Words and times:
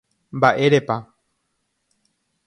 Mba'érepa 0.37 0.97